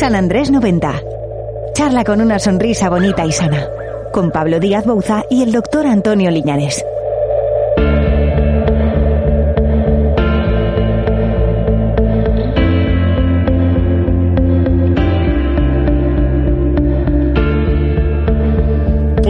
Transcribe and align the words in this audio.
San 0.00 0.16
Andrés 0.16 0.50
90. 0.50 1.02
Charla 1.74 2.04
con 2.04 2.22
una 2.22 2.38
sonrisa 2.38 2.88
bonita 2.88 3.26
y 3.26 3.32
sana. 3.32 3.68
Con 4.14 4.30
Pablo 4.30 4.58
Díaz 4.58 4.86
Bouza 4.86 5.24
y 5.28 5.42
el 5.42 5.52
doctor 5.52 5.86
Antonio 5.86 6.30
Liñanes. 6.30 6.82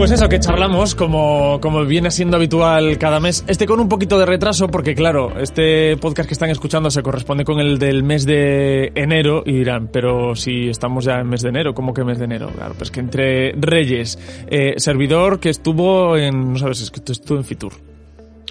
Pues 0.01 0.09
eso, 0.09 0.27
que 0.29 0.39
charlamos 0.39 0.95
como, 0.95 1.59
como 1.61 1.85
viene 1.85 2.09
siendo 2.09 2.35
habitual 2.35 2.97
cada 2.97 3.19
mes. 3.19 3.43
Este 3.45 3.67
con 3.67 3.79
un 3.79 3.87
poquito 3.87 4.17
de 4.17 4.25
retraso 4.25 4.67
porque, 4.67 4.95
claro, 4.95 5.39
este 5.39 5.95
podcast 5.97 6.27
que 6.27 6.33
están 6.33 6.49
escuchando 6.49 6.89
se 6.89 7.03
corresponde 7.03 7.45
con 7.45 7.59
el 7.59 7.77
del 7.77 8.01
mes 8.01 8.25
de 8.25 8.93
enero 8.95 9.43
y 9.45 9.51
dirán, 9.51 9.89
pero 9.93 10.35
si 10.35 10.69
estamos 10.69 11.05
ya 11.05 11.19
en 11.19 11.27
mes 11.27 11.43
de 11.43 11.49
enero, 11.49 11.75
¿cómo 11.75 11.93
que 11.93 12.03
mes 12.03 12.17
de 12.17 12.25
enero? 12.25 12.49
Claro, 12.49 12.73
pues 12.75 12.89
que 12.89 12.99
entre 12.99 13.51
Reyes, 13.51 14.17
eh, 14.47 14.73
servidor 14.77 15.39
que 15.39 15.51
estuvo 15.51 16.17
en, 16.17 16.53
no 16.53 16.57
sabes, 16.57 16.81
es 16.81 16.89
que 16.89 16.99
estuvo 17.11 17.37
en 17.37 17.45
Fitur. 17.45 17.73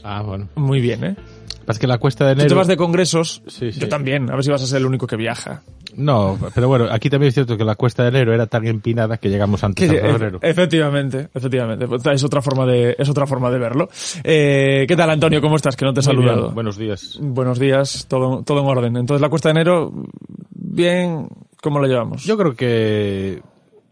Ah, 0.05 0.23
bueno. 0.23 0.49
Muy 0.55 0.81
bien, 0.81 1.03
¿eh? 1.03 1.17
Es 1.71 1.79
que 1.79 1.87
la 1.87 1.99
cuesta 1.99 2.27
de 2.27 2.35
Tú 2.35 2.41
enero... 2.41 2.49
te 2.49 2.55
vas 2.57 2.67
de 2.67 2.77
congresos, 2.77 3.43
Sí, 3.47 3.73
sí. 3.73 3.81
yo 3.81 3.89
también, 3.89 4.31
a 4.31 4.35
ver 4.35 4.45
si 4.45 4.51
vas 4.51 4.63
a 4.63 4.67
ser 4.67 4.79
el 4.79 4.87
único 4.87 5.07
que 5.07 5.17
viaja. 5.17 5.63
No, 5.97 6.39
pero 6.55 6.69
bueno, 6.69 6.87
aquí 6.91 7.11
también 7.11 7.29
es 7.29 7.35
cierto 7.35 7.57
que 7.57 7.65
la 7.65 7.75
cuesta 7.75 8.05
de 8.05 8.11
enero 8.11 8.33
era 8.33 8.47
tan 8.47 8.65
empinada 8.67 9.17
que 9.19 9.29
llegamos 9.29 9.65
antes 9.65 9.91
a 9.91 9.95
febrero. 9.95 10.39
e- 10.43 10.49
efectivamente, 10.51 11.29
efectivamente. 11.35 11.87
Pues 11.89 12.07
Es 12.07 12.23
otra 12.25 12.41
forma 12.43 12.65
de, 12.67 12.95
es 12.99 13.09
otra 13.09 13.27
forma 13.27 13.51
de 13.51 13.59
verlo. 13.59 13.89
Eh, 14.23 14.85
¿Qué 14.87 14.97
tal, 14.97 15.11
Antonio? 15.11 15.41
¿Cómo 15.41 15.57
estás? 15.57 15.75
Que 15.77 15.85
no 15.85 15.93
te 15.93 16.01
he 16.01 16.05
Muy 16.05 16.17
bien, 16.17 16.29
saludado. 16.29 16.53
Buenos 16.53 16.77
días. 16.77 17.19
Buenos 17.21 17.59
días, 17.59 18.07
todo, 18.09 18.43
todo 18.45 18.61
en 18.61 18.67
orden. 18.67 18.97
Entonces, 18.97 19.21
la 19.21 19.29
cuesta 19.29 19.49
de 19.49 19.53
enero, 19.61 19.93
bien, 20.51 21.29
¿cómo 21.61 21.81
lo 21.81 21.89
llevamos? 21.89 22.25
Yo 22.25 22.37
creo 22.39 22.55
que 22.55 23.43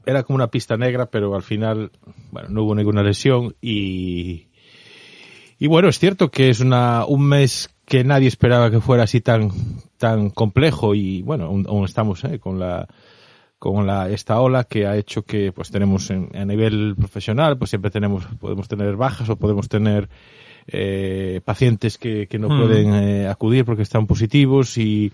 era 0.07 0.23
como 0.23 0.37
una 0.37 0.47
pista 0.49 0.77
negra, 0.77 1.07
pero 1.07 1.35
al 1.35 1.43
final, 1.43 1.91
bueno, 2.31 2.49
no 2.51 2.63
hubo 2.63 2.75
ninguna 2.77 3.03
lesión 3.03 3.55
y 3.61 4.47
y 5.61 5.67
bueno, 5.67 5.89
es 5.89 5.99
cierto 5.99 6.31
que 6.31 6.49
es 6.51 6.61
una 6.61 7.05
un 7.05 7.27
mes 7.29 7.69
que 7.89 8.05
nadie 8.05 8.29
esperaba 8.29 8.71
que 8.71 8.81
fuera 8.81 9.05
así 9.05 9.21
tan 9.21 9.51
tan 9.97 10.31
complejo 10.31 10.95
y 10.95 11.23
bueno, 11.23 11.47
aún, 11.47 11.67
aún 11.69 11.85
estamos 11.85 12.23
eh, 12.25 12.39
con 12.39 12.59
la 12.59 12.87
con 13.59 13.87
la 13.87 14.09
esta 14.11 14.41
ola 14.41 14.65
que 14.65 14.87
ha 14.87 14.97
hecho 14.97 15.23
que 15.23 15.51
pues 15.53 15.71
tenemos 15.71 16.11
en- 16.11 16.29
a 16.37 16.45
nivel 16.45 16.95
profesional 16.97 17.59
pues 17.59 17.71
siempre 17.71 17.91
tenemos 17.91 18.25
podemos 18.39 18.69
tener 18.69 18.95
bajas 18.97 19.29
o 19.31 19.37
podemos 19.37 19.69
tener 19.69 20.09
eh, 20.71 21.41
pacientes 21.45 21.97
que, 21.99 22.27
que 22.27 22.39
no 22.39 22.49
Hmm. 22.51 22.61
pueden 22.61 22.95
eh, 22.95 23.27
acudir 23.27 23.65
porque 23.65 23.83
están 23.83 24.07
positivos 24.07 24.77
y 24.77 25.11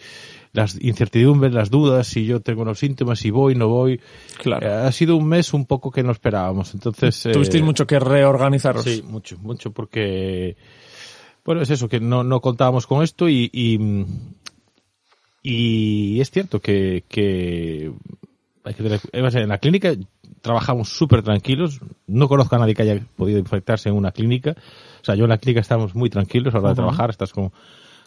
las 0.53 0.77
incertidumbres, 0.83 1.53
las 1.55 1.71
dudas, 1.71 2.07
si 2.09 2.27
yo 2.27 2.41
tengo 2.41 2.65
los 2.65 2.79
síntomas, 2.81 3.19
si 3.21 3.31
voy, 3.31 3.55
no 3.55 3.69
voy. 3.69 4.01
Claro. 4.43 4.67
Eh, 4.67 4.73
ha 4.73 4.91
sido 4.93 5.17
un 5.17 5.27
mes 5.29 5.53
un 5.55 5.65
poco 5.67 5.91
que 5.91 6.03
no 6.03 6.11
esperábamos. 6.13 6.75
Entonces, 6.75 7.27
eh, 7.27 7.31
Tuvisteis 7.33 7.63
mucho 7.63 7.87
que 7.87 7.99
reorganizaros. 8.01 8.83
Sí, 8.85 9.03
mucho, 9.07 9.37
mucho, 9.39 9.73
porque, 9.73 10.57
bueno, 11.45 11.63
es 11.63 11.71
eso, 11.71 11.89
que 11.89 12.01
no, 12.01 12.25
no 12.25 12.41
contábamos 12.41 12.87
con 12.87 13.03
esto 13.03 13.29
y, 13.29 13.51
y, 13.53 13.79
y 15.43 16.21
es 16.21 16.31
cierto 16.31 16.61
que, 16.61 17.05
que 17.09 17.93
hay 18.65 18.75
que 18.75 18.83
tener- 18.83 19.01
en 19.13 19.49
la 19.49 19.59
clínica 19.59 19.95
trabajamos 20.41 20.91
súper 20.91 21.23
tranquilos. 21.23 21.81
No 22.07 22.29
conozco 22.29 22.57
a 22.57 22.59
nadie 22.59 22.75
que 22.75 22.83
haya 22.83 23.01
podido 23.17 23.39
infectarse 23.39 23.89
en 23.89 23.95
una 23.95 24.13
clínica. 24.13 24.55
O 25.01 25.05
sea, 25.05 25.15
yo 25.15 25.25
en 25.25 25.31
la 25.31 25.39
clínica 25.39 25.61
estamos 25.61 25.95
muy 25.95 26.11
tranquilos 26.11 26.55
a 26.55 26.59
la 26.59 26.63
hora 26.65 26.69
de 26.71 26.75
trabajar, 26.77 27.11
estás 27.11 27.33
con, 27.33 27.51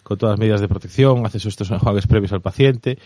con 0.04 0.18
todas 0.18 0.34
las 0.34 0.40
medidas 0.40 0.62
de 0.62 0.68
protección, 0.68 1.26
haces 1.26 1.46
estos 1.46 1.70
enjuagues 1.72 2.08
previos 2.08 2.34
al 2.34 2.42
paciente. 2.42 2.98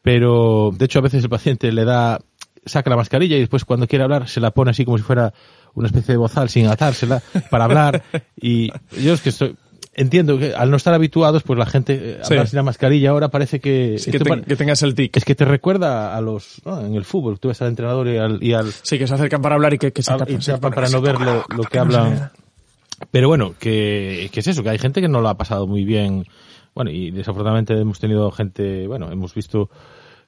Pero, 0.00 0.70
de 0.76 0.84
hecho, 0.84 0.98
a 0.98 1.02
veces 1.02 1.22
el 1.24 1.30
paciente 1.30 1.70
le 1.72 1.84
da, 1.84 2.20
saca 2.64 2.90
la 2.90 2.96
mascarilla 2.96 3.36
y 3.36 3.40
después 3.40 3.64
cuando 3.64 3.86
quiere 3.86 4.04
hablar 4.04 4.28
se 4.28 4.40
la 4.40 4.50
pone 4.52 4.70
así 4.72 4.84
como 4.84 4.98
si 4.98 5.04
fuera 5.04 5.32
una 5.74 5.86
especie 5.86 6.12
de 6.14 6.18
bozal 6.18 6.48
sin 6.48 6.66
atársela 6.66 7.22
para 7.50 7.64
hablar. 7.64 8.02
Y 8.40 8.70
yo 9.00 9.14
es 9.14 9.20
que 9.20 9.28
estoy, 9.30 9.56
entiendo 9.94 10.38
que 10.38 10.54
al 10.54 10.70
no 10.70 10.76
estar 10.76 10.94
habituados, 10.94 11.42
pues 11.42 11.58
la 11.58 11.66
gente 11.66 11.94
eh, 11.94 12.18
Sí. 12.22 12.32
hablar 12.34 12.48
sin 12.48 12.56
la 12.58 12.62
mascarilla 12.62 13.10
ahora 13.10 13.28
parece 13.28 13.60
que, 13.60 13.96
Sí, 13.98 14.10
que, 14.10 14.18
te- 14.18 14.24
pare- 14.24 14.42
que 14.42 14.56
tengas 14.56 14.82
el 14.82 14.94
tic. 14.94 15.16
es 15.16 15.24
que 15.24 15.34
te 15.34 15.44
recuerda 15.44 16.16
a 16.16 16.20
los, 16.20 16.62
¿no? 16.64 16.80
en 16.84 16.94
el 16.94 17.04
fútbol, 17.04 17.38
tú 17.40 17.48
ves 17.48 17.60
al 17.62 17.68
entrenador 17.68 18.08
y 18.08 18.16
al, 18.18 18.42
y 18.42 18.52
al, 18.54 18.72
Sí, 18.72 18.98
que 18.98 19.06
se 19.06 19.14
acercan 19.14 19.40
para 19.42 19.54
hablar 19.54 19.74
y 19.74 19.78
que, 19.78 19.92
que 19.92 20.02
se 20.02 20.12
Ah, 20.12 20.16
tapan. 20.18 20.36
y 20.36 20.42
se 20.42 20.52
tapan 20.52 20.70
tapan, 20.72 20.74
para 20.74 20.88
no 20.90 21.00
ver 21.02 21.20
lo, 21.20 21.44
lo 21.56 21.64
que 21.64 21.78
hablan. 21.78 22.30
Pero 23.10 23.28
bueno, 23.28 23.54
que, 23.58 24.30
que 24.32 24.40
es 24.40 24.46
eso, 24.46 24.62
que 24.62 24.70
hay 24.70 24.78
gente 24.78 25.00
que 25.00 25.08
no 25.08 25.20
lo 25.20 25.28
ha 25.28 25.36
pasado 25.36 25.66
muy 25.66 25.84
bien. 25.84 26.24
Bueno, 26.74 26.90
y 26.90 27.10
desafortunadamente 27.10 27.74
hemos 27.78 27.98
tenido 27.98 28.30
gente, 28.30 28.86
bueno, 28.86 29.10
hemos 29.10 29.34
visto 29.34 29.68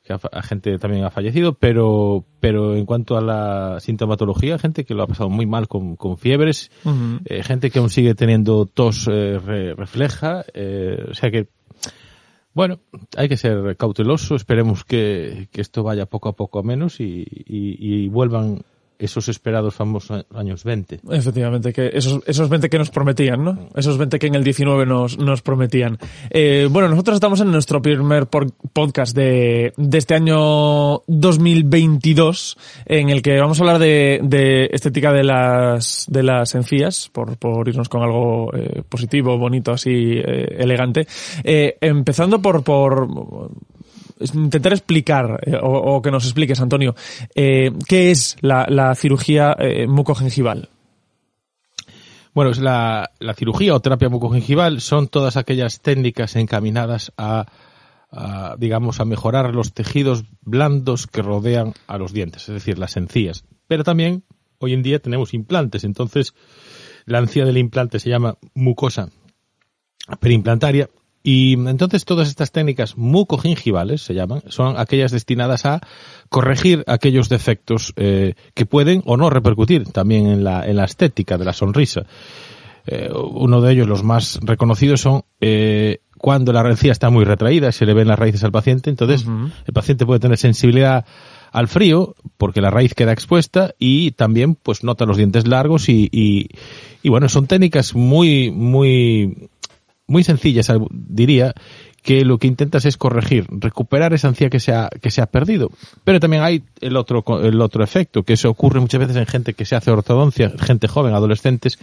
que 0.05 0.13
a, 0.13 0.43
gente 0.43 0.79
también 0.79 1.05
ha 1.05 1.11
fallecido, 1.11 1.55
pero, 1.55 2.25
pero 2.39 2.77
en 2.77 2.85
cuanto 2.85 3.17
a 3.17 3.23
la 3.23 3.81
sintomatología, 3.81 4.59
gente 4.59 4.85
que 4.85 4.93
lo 4.95 5.03
ha 5.03 5.07
pasado 5.07 5.31
muy 5.31 5.47
mal 5.47 5.67
con, 5.67 5.97
con 5.97 6.19
fiebres, 6.19 6.71
eh, 7.25 7.43
gente 7.43 7.71
que 7.71 7.79
aún 7.79 7.89
sigue 7.89 8.15
teniendo 8.15 8.67
tos 8.67 9.09
eh, 9.11 9.39
re- 9.39 9.75
refleja, 9.75 10.45
eh, 10.53 11.07
o 11.11 11.15
sea 11.15 11.31
que, 11.31 11.49
bueno, 12.53 12.81
hay 13.17 13.29
que 13.29 13.37
ser 13.39 13.77
cauteloso, 13.77 14.37
esperemos 14.37 14.85
que, 14.85 15.49
que 15.51 15.61
esto 15.63 15.83
vaya 15.83 16.07
poco 16.07 16.29
a 16.29 16.37
poco 16.37 16.59
a 16.59 16.63
menos 16.63 17.01
y, 17.01 17.25
y, 17.27 18.05
y 18.05 18.09
vuelvan 18.09 18.63
esos 18.99 19.29
esperados 19.29 19.75
famosos 19.75 20.25
años 20.35 20.65
20. 20.65 21.01
Efectivamente, 21.11 21.73
que 21.73 21.91
esos, 21.93 22.23
esos 22.27 22.49
20 22.49 22.69
que 22.69 22.79
nos 22.79 22.91
prometían, 22.91 23.45
¿no? 23.45 23.69
Esos 23.75 23.99
20 23.99 24.19
que 24.19 24.27
en 24.27 24.35
el 24.35 24.45
19 24.45 24.87
nos, 24.87 25.19
nos 25.19 25.43
prometían. 25.43 25.99
Eh, 26.31 26.69
bueno, 26.71 26.89
nosotros 26.89 27.17
estamos 27.17 27.41
en 27.41 27.51
nuestro 27.51 27.83
primer 27.83 28.27
podcast 28.27 29.17
de, 29.17 29.73
de 29.77 29.99
este 29.99 30.15
año 30.15 31.03
2022, 31.07 32.57
en 32.87 33.11
el 33.11 33.23
que 33.23 33.39
vamos 33.39 33.59
a 33.59 33.63
hablar 33.63 33.79
de, 33.79 34.21
de 34.23 34.69
estética 34.73 35.13
de 35.13 35.25
las, 35.25 36.07
de 36.09 36.23
las 36.23 36.55
encías, 36.55 37.09
por, 37.13 37.37
por 37.37 37.69
irnos 37.69 37.89
con 37.89 38.03
algo 38.03 38.55
eh, 38.55 38.83
positivo, 38.89 39.39
bonito, 39.39 39.73
así, 39.73 39.91
eh, 39.93 40.57
elegante. 40.59 41.07
Empezando 41.45 42.41
por, 42.41 42.63
por 42.63 43.09
intentar 44.21 44.73
explicar 44.73 45.41
eh, 45.47 45.59
o, 45.61 46.01
que 46.03 46.11
nos 46.11 46.25
expliques, 46.25 46.61
Antonio, 46.61 46.95
eh, 47.35 47.73
qué 47.89 48.11
es 48.11 48.37
la, 48.41 48.95
cirugía 48.95 49.57
eh, 49.59 49.87
mucogengival. 49.87 50.69
Bueno, 52.33 52.51
es 52.51 52.59
la, 52.59 53.11
cirugía 53.37 53.75
o 53.75 53.81
terapia 53.81 54.09
mucogingival 54.09 54.81
son 54.81 55.09
todas 55.09 55.37
aquellas 55.37 55.81
técnicas 55.81 56.35
encaminadas 56.37 57.13
a, 57.17 57.47
a, 58.11 58.57
digamos, 58.59 59.01
a 59.01 59.05
mejorar 59.05 59.55
los 59.55 59.73
tejidos 59.73 60.25
blandos 60.41 61.07
que 61.07 61.23
rodean 61.23 61.75
a 61.87 61.99
los 61.99 62.13
dientes, 62.13 62.49
es 62.49 62.55
decir, 62.55 62.79
las 62.79 62.97
encías. 62.97 63.45
Pero 63.69 63.85
también 63.85 64.25
hoy 64.59 64.73
en 64.73 64.83
día 64.83 64.99
tenemos 64.99 65.33
implantes, 65.35 65.85
entonces 65.85 66.35
la 67.07 67.19
encía 67.19 67.45
del 67.45 67.59
implante 67.59 68.01
se 68.01 68.11
llama 68.11 68.37
mucosa 68.55 69.11
perimplantaria 70.21 70.91
y 71.27 71.55
entonces 71.55 72.05
todas 72.05 72.29
estas 72.29 72.53
técnicas 72.53 72.99
mucogingivales 72.99 74.03
se 74.03 74.13
llaman, 74.13 74.43
son 74.49 74.79
aquellas 74.79 75.11
destinadas 75.11 75.65
a 75.65 75.81
corregir 76.29 76.85
aquellos 76.87 77.31
defectos 77.31 77.95
eh, 77.97 78.35
que 78.53 78.67
pueden 78.67 79.03
o 79.07 79.17
no 79.17 79.31
repercutir 79.31 79.91
también 79.91 80.27
en 80.27 80.45
la, 80.45 80.67
en 80.67 80.77
la 80.77 80.85
estética 80.85 81.39
de 81.39 81.47
la 81.47 81.55
sonrisa. 81.55 82.03
Eh, 82.87 83.09
uno 83.15 83.63
de 83.63 83.73
ellos, 83.73 83.89
los 83.89 84.05
más 84.05 84.39
reconocidos, 84.43 85.01
son 85.01 85.23
eh, 85.41 86.01
cuando 86.19 86.53
la 86.53 86.61
encía 86.69 86.93
está 86.93 87.09
muy 87.09 87.25
retraída, 87.25 87.73
se 87.73 87.87
le 87.87 87.95
ven 87.95 88.09
las 88.09 88.19
raíces 88.19 88.45
al 88.45 88.53
paciente, 88.53 88.91
entonces 88.91 89.27
el 89.67 89.73
paciente 89.73 90.05
puede 90.05 90.21
tener 90.21 90.37
sensibilidad 90.37 91.07
al 91.53 91.69
frío 91.69 92.17
porque 92.37 92.61
la 92.61 92.71
raíz 92.71 92.95
queda 92.95 93.13
expuesta 93.13 93.75
y 93.79 94.11
también 94.11 94.57
pues 94.57 94.85
nota 94.85 95.07
los 95.07 95.17
dientes 95.17 95.47
largos 95.47 95.89
y, 95.89 96.09
y, 96.11 96.49
y 97.03 97.09
bueno, 97.09 97.29
son 97.29 97.47
técnicas 97.47 97.95
muy, 97.95 98.51
muy, 98.51 99.49
muy 100.07 100.25
sencillas, 100.25 100.71
diría, 100.91 101.55
que 102.05 102.25
lo 102.25 102.39
que 102.39 102.47
intentas 102.47 102.85
es 102.85 102.99
corregir, 102.99 103.47
recuperar 103.49 104.13
esa 104.13 104.29
encía 104.29 104.51
que 104.51 104.61
se 104.61 104.73
ha, 104.73 104.91
que 105.01 105.11
se 105.11 105.23
ha 105.23 105.27
perdido. 105.27 105.71
Pero 106.05 106.21
también 106.21 106.43
hay 106.43 106.63
el 106.83 106.99
otro, 106.99 107.25
el 107.43 107.61
otro 107.63 107.83
efecto, 107.83 108.23
que 108.25 108.35
eso 108.35 108.51
ocurre 108.51 108.79
muchas 108.79 109.01
veces 109.01 109.17
en 109.17 109.27
gente 109.27 109.55
que 109.55 109.65
se 109.65 109.75
hace 109.75 109.91
ortodoncia, 109.91 110.53
gente 110.61 110.87
joven, 110.87 111.15
adolescentes, 111.15 111.79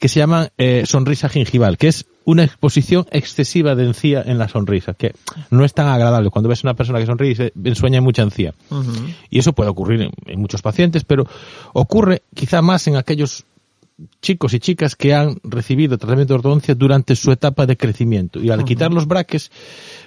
que 0.00 0.08
se 0.08 0.18
llaman 0.18 0.48
eh, 0.58 0.82
sonrisa 0.84 1.28
gingival, 1.28 1.78
que 1.78 1.86
es 1.88 2.06
una 2.24 2.42
exposición 2.42 3.06
excesiva 3.12 3.76
de 3.76 3.84
encía 3.84 4.22
en 4.26 4.36
la 4.36 4.48
sonrisa, 4.48 4.94
que 4.94 5.14
no 5.50 5.64
es 5.64 5.72
tan 5.72 5.86
agradable. 5.86 6.30
Cuando 6.30 6.48
ves 6.48 6.64
una 6.64 6.74
persona 6.74 6.98
que 6.98 7.06
sonríe, 7.06 7.36
se 7.36 7.52
ensueña 7.64 8.00
mucha 8.00 8.22
encía. 8.22 8.52
Y 9.30 9.38
eso 9.38 9.52
puede 9.52 9.70
ocurrir 9.70 10.02
en, 10.02 10.10
en 10.26 10.40
muchos 10.40 10.60
pacientes, 10.60 11.04
pero 11.04 11.24
ocurre 11.72 12.22
quizá 12.34 12.62
más 12.62 12.88
en 12.88 12.96
aquellos 12.96 13.44
chicos 14.20 14.52
y 14.52 14.60
chicas 14.60 14.94
que 14.94 15.14
han 15.14 15.38
recibido 15.42 15.96
tratamiento 15.96 16.34
de 16.34 16.38
ortodoncia 16.38 16.74
durante 16.74 17.16
su 17.16 17.32
etapa 17.32 17.66
de 17.66 17.76
crecimiento. 17.76 18.40
Y 18.40 18.50
al 18.50 18.64
quitar 18.64 18.92
los 18.92 19.06
braques, 19.06 19.50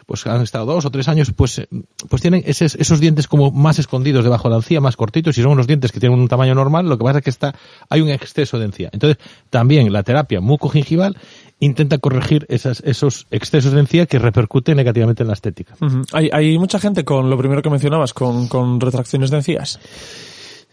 pues 0.06 0.26
han 0.28 0.42
estado 0.42 0.66
dos 0.66 0.86
o 0.86 0.92
tres 0.92 1.08
años, 1.08 1.32
pues, 1.36 1.60
eh, 1.60 1.68
pues 2.08 2.22
tienen 2.22 2.44
esos, 2.46 2.76
esos 2.76 3.00
dientes 3.00 3.28
como 3.28 3.52
más 3.52 3.80
escondidos 3.80 4.24
debajo 4.24 4.48
de 4.48 4.52
la 4.52 4.58
encía, 4.58 4.80
más 4.82 4.96
cortitos, 4.96 5.38
y 5.38 5.42
son 5.42 5.54
unos 5.54 5.68
dientes 5.68 5.92
que 5.92 6.00
tienen 6.00 6.20
un 6.20 6.28
tamaño 6.28 6.54
normal, 6.54 6.88
lo 6.88 6.98
que 6.98 7.04
pasa 7.04 7.20
es 7.20 7.24
que 7.24 7.30
está, 7.30 7.56
hay 7.90 8.02
un 8.02 8.10
exceso 8.10 8.60
de 8.60 8.66
encía. 8.66 8.90
Entonces, 8.92 9.18
también 9.50 9.92
la 9.92 10.04
terapia 10.04 10.40
mucogingival 10.40 11.18
intenta 11.60 11.98
corregir 11.98 12.46
esas, 12.50 12.82
esos 12.86 13.28
excesos 13.32 13.74
de 13.74 13.80
encía 13.82 14.06
que 14.06 14.20
repercuten 14.20 14.78
negativamente 14.78 15.24
en 15.24 15.28
la 15.28 15.34
estética. 15.34 15.76
Hay, 16.14 16.30
hay 16.32 16.58
mucha 16.58 16.80
gente 16.80 17.04
con 17.04 17.30
lo 17.30 17.38
primero 17.38 17.62
que 17.62 17.70
mencionabas, 17.70 18.14
con, 18.14 18.48
con 18.48 18.80
retracciones 18.80 19.30
de 19.30 19.38
encías. 19.38 19.80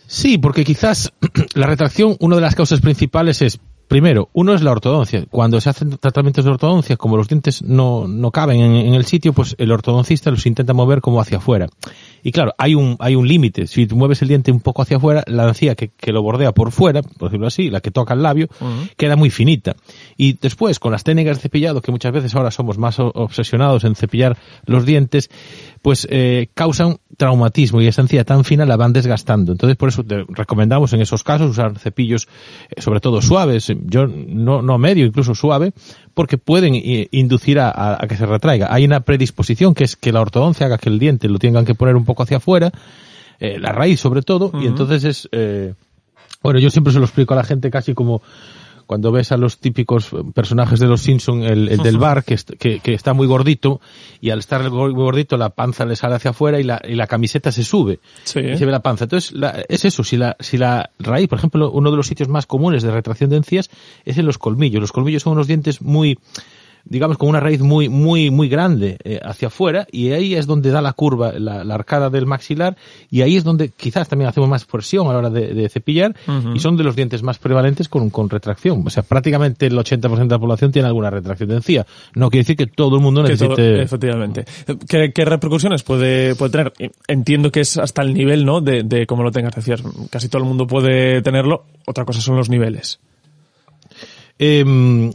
Sí, 0.06 0.38
porque 0.38 0.64
quizás 0.64 1.12
la 1.54 1.66
retracción, 1.66 2.16
una 2.20 2.36
de 2.36 2.42
las 2.42 2.54
causas 2.54 2.80
principales 2.80 3.42
es, 3.42 3.58
primero, 3.88 4.28
uno 4.32 4.54
es 4.54 4.62
la 4.62 4.72
ortodoncia. 4.72 5.24
Cuando 5.30 5.60
se 5.60 5.70
hacen 5.70 5.98
tratamientos 5.98 6.44
de 6.44 6.50
ortodoncia, 6.50 6.96
como 6.96 7.16
los 7.16 7.28
dientes 7.28 7.62
no, 7.62 8.06
no 8.06 8.30
caben 8.30 8.60
en, 8.60 8.74
en 8.74 8.94
el 8.94 9.04
sitio, 9.04 9.32
pues 9.32 9.54
el 9.58 9.72
ortodoncista 9.72 10.30
los 10.30 10.46
intenta 10.46 10.72
mover 10.74 11.00
como 11.00 11.20
hacia 11.20 11.38
afuera. 11.38 11.68
Y 12.26 12.32
claro, 12.32 12.54
hay 12.58 12.74
un, 12.74 12.96
hay 12.98 13.14
un 13.14 13.28
límite. 13.28 13.68
Si 13.68 13.86
tú 13.86 13.94
mueves 13.94 14.20
el 14.20 14.26
diente 14.26 14.50
un 14.50 14.58
poco 14.58 14.82
hacia 14.82 14.96
afuera, 14.96 15.22
la 15.28 15.46
encía 15.46 15.76
que, 15.76 15.90
que 15.90 16.10
lo 16.10 16.24
bordea 16.24 16.50
por 16.50 16.72
fuera, 16.72 17.00
por 17.00 17.28
decirlo 17.28 17.46
así, 17.46 17.70
la 17.70 17.80
que 17.80 17.92
toca 17.92 18.14
el 18.14 18.22
labio, 18.24 18.48
queda 18.96 19.14
muy 19.14 19.30
finita. 19.30 19.76
Y 20.16 20.32
después, 20.32 20.80
con 20.80 20.90
las 20.90 21.04
técnicas 21.04 21.36
de 21.36 21.42
cepillado, 21.42 21.80
que 21.80 21.92
muchas 21.92 22.10
veces 22.10 22.34
ahora 22.34 22.50
somos 22.50 22.78
más 22.78 22.98
obsesionados 22.98 23.84
en 23.84 23.94
cepillar 23.94 24.36
los 24.64 24.84
dientes, 24.84 25.30
pues 25.82 26.04
eh, 26.10 26.48
causan 26.52 26.96
traumatismo 27.16 27.80
y 27.80 27.86
esa 27.86 28.02
encía 28.02 28.24
tan 28.24 28.42
fina 28.42 28.66
la 28.66 28.76
van 28.76 28.92
desgastando. 28.92 29.52
Entonces, 29.52 29.76
por 29.76 29.90
eso 29.90 30.02
te 30.02 30.24
recomendamos 30.28 30.92
en 30.94 31.02
esos 31.02 31.22
casos 31.22 31.52
usar 31.52 31.78
cepillos, 31.78 32.26
eh, 32.74 32.82
sobre 32.82 32.98
todo 32.98 33.22
suaves, 33.22 33.72
yo 33.84 34.08
no, 34.08 34.62
no 34.62 34.78
medio, 34.78 35.06
incluso 35.06 35.32
suave, 35.36 35.72
porque 36.16 36.38
pueden 36.38 36.74
eh, 36.74 37.08
inducir 37.10 37.60
a, 37.60 37.68
a- 37.70 38.02
a 38.02 38.06
que 38.08 38.16
se 38.16 38.24
retraiga. 38.24 38.68
Hay 38.70 38.86
una 38.86 39.00
predisposición 39.00 39.74
que 39.74 39.84
es 39.84 39.96
que 39.96 40.12
la 40.12 40.22
ortodoncia 40.22 40.64
haga 40.64 40.78
que 40.78 40.88
el 40.88 40.98
diente 40.98 41.28
lo 41.28 41.38
tengan 41.38 41.66
que 41.66 41.74
poner 41.74 41.94
un 41.94 42.06
poco 42.06 42.22
hacia 42.22 42.38
afuera, 42.38 42.72
eh, 43.38 43.58
la 43.60 43.70
raíz 43.72 44.00
sobre 44.00 44.22
todo, 44.22 44.50
y 44.62 44.66
entonces 44.66 45.04
es, 45.04 45.28
eh, 45.32 45.74
bueno, 46.42 46.58
yo 46.58 46.70
siempre 46.70 46.90
se 46.94 46.98
lo 47.00 47.04
explico 47.04 47.34
a 47.34 47.36
la 47.36 47.44
gente 47.44 47.70
casi 47.70 47.92
como 47.92 48.22
cuando 48.86 49.12
ves 49.12 49.32
a 49.32 49.36
los 49.36 49.58
típicos 49.58 50.12
eh, 50.12 50.16
personajes 50.34 50.78
de 50.80 50.86
los 50.86 51.00
Simpson, 51.02 51.42
el, 51.42 51.68
el 51.68 51.78
del 51.78 51.98
bar, 51.98 52.24
que, 52.24 52.34
est- 52.34 52.52
que, 52.58 52.78
que 52.80 52.94
está 52.94 53.12
muy 53.12 53.26
gordito, 53.26 53.80
y 54.20 54.30
al 54.30 54.38
estar 54.38 54.70
muy 54.70 54.92
gordito 54.92 55.36
la 55.36 55.50
panza 55.50 55.84
le 55.84 55.96
sale 55.96 56.14
hacia 56.14 56.30
afuera 56.30 56.60
y 56.60 56.62
la, 56.62 56.80
y 56.86 56.94
la 56.94 57.06
camiseta 57.06 57.50
se 57.52 57.64
sube. 57.64 57.98
Sí. 58.24 58.40
Y 58.40 58.56
se 58.56 58.64
ve 58.64 58.72
la 58.72 58.80
panza. 58.80 59.04
Entonces, 59.04 59.32
la- 59.32 59.64
es 59.68 59.84
eso, 59.84 60.04
si 60.04 60.16
la, 60.16 60.36
si 60.40 60.56
la 60.56 60.90
raíz, 60.98 61.28
por 61.28 61.38
ejemplo, 61.38 61.70
uno 61.70 61.90
de 61.90 61.96
los 61.96 62.06
sitios 62.06 62.28
más 62.28 62.46
comunes 62.46 62.82
de 62.82 62.90
retracción 62.90 63.30
de 63.30 63.36
encías 63.36 63.70
es 64.04 64.18
en 64.18 64.26
los 64.26 64.38
colmillos. 64.38 64.80
Los 64.80 64.92
colmillos 64.92 65.22
son 65.22 65.32
unos 65.34 65.46
dientes 65.46 65.82
muy, 65.82 66.18
digamos, 66.88 67.18
con 67.18 67.28
una 67.28 67.40
raíz 67.40 67.60
muy, 67.60 67.88
muy, 67.88 68.30
muy 68.30 68.48
grande 68.48 68.96
eh, 69.04 69.20
hacia 69.22 69.48
afuera 69.48 69.86
y 69.90 70.12
ahí 70.12 70.34
es 70.34 70.46
donde 70.46 70.70
da 70.70 70.80
la 70.80 70.92
curva, 70.92 71.32
la, 71.32 71.64
la 71.64 71.74
arcada 71.74 72.10
del 72.10 72.26
maxilar 72.26 72.76
y 73.10 73.22
ahí 73.22 73.36
es 73.36 73.44
donde 73.44 73.70
quizás 73.70 74.08
también 74.08 74.28
hacemos 74.28 74.48
más 74.48 74.64
presión 74.64 75.08
a 75.08 75.12
la 75.12 75.18
hora 75.18 75.30
de, 75.30 75.52
de 75.52 75.68
cepillar 75.68 76.14
y 76.54 76.60
son 76.60 76.76
de 76.76 76.84
los 76.84 76.94
dientes 76.96 77.22
más 77.22 77.38
prevalentes 77.38 77.88
con, 77.88 78.10
con 78.10 78.30
retracción. 78.30 78.82
O 78.86 78.90
sea, 78.90 79.02
prácticamente 79.02 79.66
el 79.66 79.76
80% 79.76 80.16
de 80.18 80.26
la 80.26 80.38
población 80.38 80.72
tiene 80.72 80.88
alguna 80.88 81.10
retracción 81.10 81.48
de 81.48 81.56
encía. 81.56 81.86
No 82.14 82.30
quiere 82.30 82.42
decir 82.42 82.56
que 82.56 82.66
todo 82.66 82.96
el 82.96 83.02
mundo 83.02 83.22
necesite... 83.22 83.48
todo- 83.56 83.82
efectivamente. 83.82 84.44
¿Qué, 84.88 85.12
qué 85.12 85.24
repercusiones 85.24 85.82
puede, 85.82 86.34
puede 86.36 86.50
tener? 86.52 86.72
Entiendo 87.08 87.50
que 87.50 87.60
es 87.60 87.76
hasta 87.78 88.02
el 88.02 88.14
nivel, 88.14 88.44
¿no? 88.44 88.60
De, 88.60 88.82
de 88.84 89.06
cómo 89.06 89.22
lo 89.22 89.30
tengas. 89.32 89.54
Decías, 89.54 89.82
casi 90.10 90.28
todo 90.28 90.42
el 90.42 90.48
mundo 90.48 90.66
puede 90.66 91.20
tenerlo. 91.22 91.64
Otra 91.86 92.04
cosa 92.04 92.20
son 92.20 92.36
los 92.36 92.48
niveles. 92.48 93.00
Eh, 94.38 94.64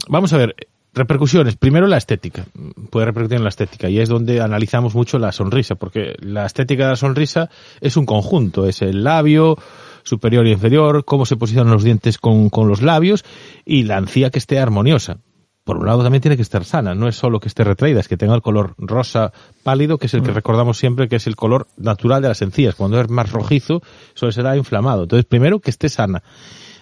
vamos 0.08 0.32
a 0.32 0.36
ver, 0.36 0.54
repercusiones. 0.94 1.56
Primero 1.56 1.86
la 1.86 1.96
estética. 1.96 2.46
Puede 2.90 3.06
repercutir 3.06 3.38
en 3.38 3.44
la 3.44 3.48
estética 3.48 3.88
y 3.88 3.98
es 3.98 4.08
donde 4.08 4.40
analizamos 4.40 4.94
mucho 4.94 5.18
la 5.18 5.32
sonrisa, 5.32 5.74
porque 5.74 6.14
la 6.20 6.46
estética 6.46 6.84
de 6.84 6.90
la 6.90 6.96
sonrisa 6.96 7.50
es 7.80 7.96
un 7.96 8.06
conjunto. 8.06 8.66
Es 8.66 8.82
el 8.82 9.04
labio 9.04 9.56
superior 10.04 10.46
y 10.46 10.52
inferior, 10.52 11.04
cómo 11.04 11.26
se 11.26 11.36
posicionan 11.36 11.72
los 11.72 11.84
dientes 11.84 12.18
con, 12.18 12.50
con 12.50 12.68
los 12.68 12.82
labios 12.82 13.24
y 13.64 13.84
la 13.84 13.98
encía 13.98 14.30
que 14.30 14.38
esté 14.38 14.58
armoniosa. 14.58 15.18
Por 15.64 15.76
un 15.76 15.86
lado 15.86 16.02
también 16.02 16.20
tiene 16.20 16.34
que 16.34 16.42
estar 16.42 16.64
sana, 16.64 16.96
no 16.96 17.06
es 17.06 17.14
solo 17.14 17.38
que 17.38 17.46
esté 17.46 17.62
retraída, 17.62 18.00
es 18.00 18.08
que 18.08 18.16
tenga 18.16 18.34
el 18.34 18.42
color 18.42 18.74
rosa 18.78 19.32
pálido, 19.62 19.96
que 19.96 20.06
es 20.06 20.14
el 20.14 20.22
que 20.22 20.32
recordamos 20.32 20.76
siempre 20.76 21.08
que 21.08 21.16
es 21.16 21.28
el 21.28 21.36
color 21.36 21.68
natural 21.76 22.20
de 22.20 22.26
las 22.26 22.42
encías. 22.42 22.74
Cuando 22.74 23.00
es 23.00 23.08
más 23.08 23.30
rojizo, 23.30 23.80
suele 24.14 24.32
será 24.32 24.56
inflamado. 24.56 25.04
Entonces, 25.04 25.24
primero 25.24 25.60
que 25.60 25.70
esté 25.70 25.88
sana. 25.88 26.24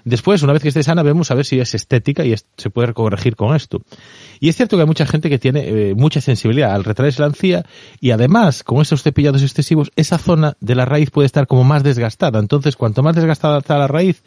Después, 0.04 0.42
una 0.42 0.52
vez 0.52 0.62
que 0.62 0.68
esté 0.68 0.82
sana, 0.82 1.02
vemos 1.02 1.30
a 1.30 1.34
ver 1.34 1.44
si 1.44 1.60
es 1.60 1.74
estética 1.74 2.24
y 2.24 2.34
se 2.56 2.70
puede 2.70 2.92
corregir 2.92 3.36
con 3.36 3.54
esto. 3.54 3.82
Y 4.40 4.48
es 4.48 4.56
cierto 4.56 4.76
que 4.76 4.82
hay 4.82 4.86
mucha 4.86 5.06
gente 5.06 5.28
que 5.28 5.38
tiene 5.38 5.68
eh, 5.68 5.94
mucha 5.94 6.20
sensibilidad 6.20 6.74
al 6.74 6.84
retraerse 6.84 7.20
la 7.20 7.28
encía 7.28 7.64
y 8.00 8.10
además, 8.10 8.64
con 8.64 8.80
estos 8.80 9.02
cepillados 9.02 9.42
excesivos, 9.42 9.90
esa 9.96 10.18
zona 10.18 10.56
de 10.60 10.74
la 10.74 10.84
raíz 10.84 11.10
puede 11.10 11.26
estar 11.26 11.46
como 11.46 11.64
más 11.64 11.82
desgastada. 11.82 12.38
Entonces, 12.38 12.76
cuanto 12.76 13.02
más 13.02 13.16
desgastada 13.16 13.58
está 13.58 13.78
la 13.78 13.88
raíz, 13.88 14.22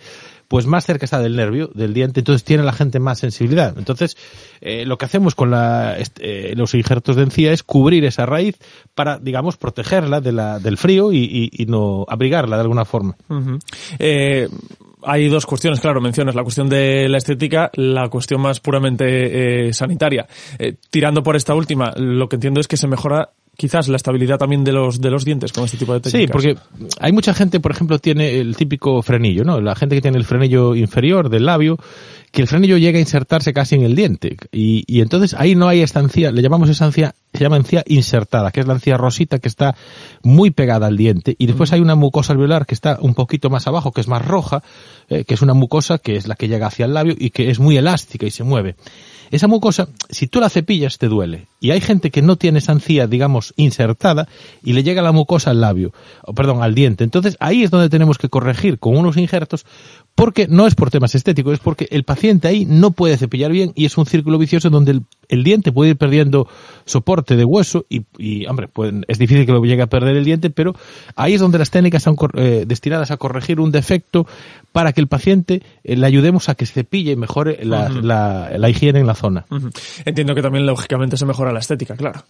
pues 0.47 0.67
más 0.67 0.85
cerca 0.85 1.05
está 1.05 1.19
del 1.19 1.35
nervio, 1.35 1.71
del 1.73 1.95
diente, 1.95 2.19
entonces 2.19 2.43
tiene 2.43 2.61
la 2.61 2.73
gente 2.73 2.99
más 2.99 3.17
sensibilidad. 3.17 3.73
Entonces, 3.75 4.17
eh, 4.61 4.85
lo 4.85 4.99
que 4.99 5.05
hacemos 5.05 5.33
con 5.33 5.49
la, 5.49 5.97
eh, 6.19 6.53
los 6.55 6.75
injertos 6.75 7.15
de 7.15 7.23
encía 7.23 7.51
es 7.51 7.63
cubrir 7.63 8.05
esa 8.05 8.27
raíz 8.27 8.57
para, 8.93 9.17
digamos, 9.17 9.57
protegerla 9.57 10.21
de 10.21 10.31
la, 10.31 10.59
del 10.59 10.77
frío 10.77 11.11
y, 11.11 11.49
no 11.67 12.05
abrigarla 12.07 12.57
de 12.57 12.61
alguna 12.61 12.85
forma. 12.85 13.15
Hay 15.05 15.29
dos 15.29 15.45
cuestiones, 15.45 15.79
claro, 15.79 16.01
mencionas 16.01 16.35
la 16.35 16.44
cuestión 16.44 16.69
de 16.69 17.07
la 17.09 17.17
estética, 17.17 17.69
la 17.75 18.09
cuestión 18.09 18.41
más 18.41 18.59
puramente 18.59 19.67
eh, 19.67 19.73
sanitaria. 19.73 20.27
Eh, 20.59 20.75
tirando 20.89 21.23
por 21.23 21.35
esta 21.35 21.55
última, 21.55 21.94
lo 21.95 22.27
que 22.27 22.35
entiendo 22.35 22.59
es 22.59 22.67
que 22.67 22.77
se 22.77 22.88
mejora 22.88 23.29
quizás 23.55 23.88
la 23.88 23.97
estabilidad 23.97 24.38
también 24.38 24.63
de 24.63 24.71
los 24.71 25.00
de 25.00 25.11
los 25.11 25.25
dientes 25.25 25.53
con 25.53 25.65
este 25.65 25.77
tipo 25.77 25.94
de 25.94 26.00
técnicas. 26.00 26.41
Sí, 26.41 26.50
porque 26.50 26.59
hay 27.00 27.11
mucha 27.11 27.33
gente, 27.33 27.59
por 27.59 27.71
ejemplo, 27.71 28.00
tiene 28.00 28.39
el 28.39 28.55
típico 28.55 29.01
frenillo, 29.01 29.44
¿no? 29.44 29.61
La 29.61 29.75
gente 29.75 29.95
que 29.95 30.01
tiene 30.01 30.17
el 30.17 30.25
frenillo 30.25 30.75
inferior 30.75 31.29
del 31.29 31.45
labio, 31.45 31.77
que 32.33 32.41
el 32.41 32.47
frenillo 32.47 32.77
llega 32.77 32.97
a 32.97 33.00
insertarse 33.00 33.53
casi 33.53 33.75
en 33.75 33.83
el 33.83 33.95
diente. 33.95 34.38
Y, 34.51 34.83
y 34.88 35.01
entonces 35.01 35.35
ahí 35.35 35.53
no 35.53 35.68
hay 35.68 35.81
esta 35.81 36.00
encía, 36.00 36.31
le 36.31 36.41
llamamos 36.41 36.68
esa 36.68 36.85
encía, 36.85 37.13
se 37.31 37.44
llama 37.44 37.57
encía 37.57 37.83
insertada, 37.85 38.50
que 38.50 38.59
es 38.59 38.65
la 38.65 38.74
encía 38.74 38.97
rosita 38.97 39.38
que 39.38 39.47
está 39.47 39.75
muy 40.24 40.50
pegada 40.50 40.88
al 40.88 40.97
diente. 40.97 41.35
Y 41.38 41.45
después 41.45 41.71
hay 41.74 41.80
una 41.80 41.94
mucosa 41.94 42.33
alveolar 42.33 42.65
que 42.65 42.74
está 42.74 42.97
un 43.00 43.13
poquito 43.13 43.51
más 43.51 43.68
abajo, 43.68 43.91
que 43.91 44.01
es 44.01 44.07
más 44.07 44.25
roja, 44.25 44.63
eh, 45.09 45.25
que 45.25 45.35
es 45.35 45.44
una 45.44 45.53
mucosa 45.53 46.00
que 46.00 46.15
es 46.15 46.27
la 46.27 46.33
que 46.33 46.47
llega 46.47 46.65
hacia 46.65 46.85
el 46.85 46.95
labio 46.95 47.13
y 47.15 47.30
que 47.30 47.51
es 47.51 47.59
muy 47.59 47.77
elástica 47.77 48.25
y 48.25 48.31
se 48.31 48.44
mueve. 48.44 48.77
Esa 49.33 49.47
mucosa, 49.47 49.89
si 50.09 50.27
tú 50.27 50.39
la 50.39 50.50
cepillas, 50.50 51.00
te 51.00 51.07
duele. 51.07 51.47
Y 51.59 51.71
hay 51.71 51.81
gente 51.81 52.12
que 52.12 52.21
no 52.21 52.35
tiene 52.35 52.59
esa 52.59 52.71
encía, 52.71 53.07
digamos, 53.07 53.53
insertada 53.57 54.27
y 54.63 54.74
le 54.74 54.83
llega 54.83 55.01
la 55.01 55.12
mucosa 55.12 55.50
al 55.50 55.59
labio, 55.59 55.91
o 56.24 56.33
perdón, 56.33 56.62
al 56.62 56.75
diente. 56.75 57.03
Entonces 57.03 57.35
ahí 57.39 57.63
es 57.63 57.71
donde 57.71 57.89
tenemos 57.89 58.19
que 58.19 58.30
corregir 58.30 58.77
con 58.77 58.95
unos 58.95 59.18
injertos, 59.18 59.65
porque 60.15 60.48
no 60.48 60.68
es 60.68 60.75
por 60.75 60.92
temas 60.92 61.15
estéticos, 61.15 61.54
es 61.54 61.60
porque 61.60 61.88
el 61.89 62.04
paciente 62.04 62.47
ahí 62.47 62.66
no 62.66 62.92
puede 62.92 63.18
cepillar 63.18 63.52
bien 63.52 63.71
y 63.76 63.85
es 63.85 63.97
un 63.97 64.06
círculo 64.06 64.37
vicioso 64.37 64.69
donde 64.69 64.92
el, 64.92 65.02
el 65.28 65.44
diente 65.44 65.71
puede 65.71 65.92
ir 65.92 65.97
perdiendo 65.97 66.47
soporte 66.85 67.35
de 67.35 67.44
hueso 67.45 67.85
y, 67.90 68.04
y, 68.19 68.45
hombre, 68.45 68.68
pues, 68.68 68.94
es 69.07 69.18
difícil 69.18 69.45
que 69.47 69.52
lo 69.52 69.64
llegue 69.64 69.81
a 69.81 69.87
perder 69.87 70.16
el 70.16 70.23
diente, 70.23 70.52
pero 70.52 70.76
ahí 71.16 71.33
es 71.33 71.42
donde 71.42 71.57
las 71.57 71.71
técnicas 71.71 72.06
cor- 72.16 72.40
eh, 72.40 72.66
destinadas 72.68 73.09
a 73.09 73.18
corregir 73.18 73.59
un 73.59 73.71
defecto 73.71 74.28
para 74.71 74.94
que 74.94 75.02
el 75.02 75.07
paciente 75.07 75.64
eh, 75.83 75.95
le 75.97 76.06
ayudemos 76.06 76.47
a 76.47 76.56
que 76.56 76.68
se 76.68 76.73
cepille 76.73 77.14
y 77.14 77.16
mejore 77.16 77.66
la, 77.66 77.90
la- 77.90 78.52
la 78.57 78.69
higiene 78.69 78.99
en 78.99 79.07
la 79.07 79.16
zona. 79.16 79.45
Entiendo 80.06 80.35
que 80.35 80.42
también 80.44 80.66
lógicamente 80.68 81.18
se 81.18 81.26
mejora 81.26 81.52
la 81.52 81.59
estética, 81.59 81.95
claro. 81.97 82.23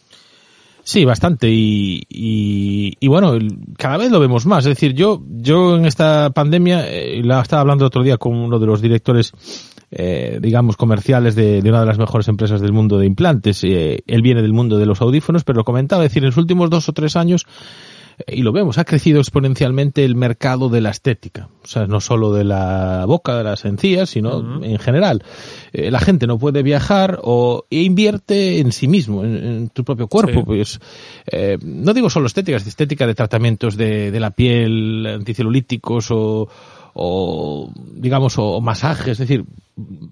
Sí, 0.85 1.05
bastante. 1.05 1.49
Y, 1.49 2.03
y, 2.09 3.07
bueno, 3.07 3.37
cada 3.77 3.97
vez 3.97 4.11
lo 4.11 4.19
vemos 4.19 4.45
más. 4.45 4.65
Es 4.65 4.71
decir, 4.71 4.93
yo, 4.93 5.23
yo 5.29 5.77
en 5.77 5.85
esta 5.85 6.31
pandemia, 6.31 6.89
eh, 6.89 7.21
la 7.23 7.41
estaba 7.41 7.61
hablando 7.61 7.85
otro 7.85 8.03
día 8.03 8.17
con 8.17 8.35
uno 8.35 8.59
de 8.59 8.65
los 8.65 8.81
directores, 8.81 9.31
eh, 9.91 10.39
digamos, 10.41 10.75
comerciales 10.75 11.35
de, 11.35 11.61
de 11.61 11.69
una 11.69 11.79
de 11.79 11.85
las 11.85 11.97
mejores 11.97 12.27
empresas 12.27 12.59
del 12.59 12.73
mundo 12.73 12.97
de 12.97 13.05
implantes. 13.05 13.63
Eh, 13.63 14.03
él 14.05 14.21
viene 14.21 14.41
del 14.41 14.51
mundo 14.51 14.77
de 14.77 14.85
los 14.85 15.01
audífonos, 15.01 15.45
pero 15.45 15.59
lo 15.59 15.63
comentaba, 15.63 16.03
es 16.03 16.11
decir, 16.11 16.23
en 16.23 16.27
los 16.27 16.37
últimos 16.37 16.69
dos 16.69 16.89
o 16.89 16.93
tres 16.93 17.15
años, 17.15 17.45
y 18.27 18.41
lo 18.41 18.51
vemos, 18.51 18.77
ha 18.77 18.83
crecido 18.85 19.19
exponencialmente 19.19 20.03
el 20.05 20.15
mercado 20.15 20.69
de 20.69 20.81
la 20.81 20.89
estética. 20.91 21.49
O 21.63 21.67
sea, 21.67 21.87
no 21.87 21.99
solo 21.99 22.33
de 22.33 22.43
la 22.43 23.05
boca, 23.05 23.37
de 23.37 23.43
las 23.43 23.65
encías, 23.65 24.09
sino 24.09 24.63
en 24.63 24.79
general. 24.79 25.23
Eh, 25.71 25.91
la 25.91 25.99
gente 25.99 26.27
no 26.27 26.37
puede 26.37 26.63
viajar 26.63 27.19
o 27.23 27.65
e 27.69 27.81
invierte 27.81 28.59
en 28.59 28.71
sí 28.71 28.87
mismo, 28.87 29.23
en, 29.23 29.35
en 29.37 29.69
tu 29.69 29.83
propio 29.83 30.07
cuerpo. 30.07 30.39
Sí. 30.39 30.45
Pues, 30.45 30.79
eh, 31.31 31.57
no 31.63 31.93
digo 31.93 32.09
solo 32.09 32.27
estéticas, 32.27 32.65
estética 32.67 33.07
de 33.07 33.15
tratamientos 33.15 33.77
de, 33.77 34.11
de 34.11 34.19
la 34.19 34.31
piel, 34.31 35.05
anticelulíticos 35.07 36.11
o, 36.11 36.47
o 36.93 37.71
digamos, 37.95 38.37
o, 38.37 38.43
o 38.43 38.61
masajes. 38.61 39.13
Es 39.13 39.17
decir, 39.19 39.45